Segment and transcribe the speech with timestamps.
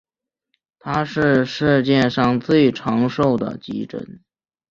[0.79, 4.19] 它是世界上最长寿的急诊。